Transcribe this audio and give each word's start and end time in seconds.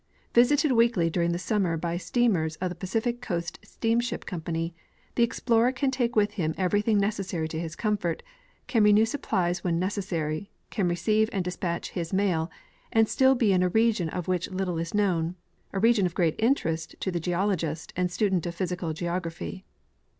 Visited 0.33 0.71
weekly 0.71 1.11
during 1.11 1.31
the 1.31 1.37
summer 1.37 1.77
by 1.77 1.93
the 1.93 1.99
steamers 1.99 2.55
of 2.55 2.69
the 2.69 2.75
Pacific 2.75 3.21
Coast 3.21 3.59
Steamship 3.63 4.25
com 4.25 4.41
pany, 4.41 4.73
the 5.13 5.21
explorer 5.21 5.71
can 5.71 5.91
take 5.91 6.15
with 6.15 6.31
him 6.31 6.55
everything 6.57 6.97
necessary 6.97 7.47
to 7.47 7.59
his 7.59 7.75
comfort, 7.75 8.23
can 8.65 8.83
renew 8.83 9.05
supplies 9.05 9.63
when 9.63 9.77
necessary, 9.77 10.49
can 10.71 10.87
receive 10.87 11.29
and 11.31 11.45
despatch 11.45 11.91
his 11.91 12.13
mail, 12.13 12.49
and 12.91 13.07
still 13.07 13.37
l)e 13.39 13.51
in 13.51 13.61
a 13.61 13.69
region 13.69 14.09
of 14.09 14.27
which 14.27 14.49
little 14.49 14.79
is 14.79 14.95
known— 14.95 15.35
a 15.71 15.77
region 15.79 16.07
of 16.07 16.15
great 16.15 16.33
interest 16.39 16.95
to 16.99 17.11
the 17.11 17.19
geologist 17.19 17.93
and 17.95 18.09
student 18.11 18.43
of 18.47 18.55
physical 18.55 18.93
geography. 18.93 19.65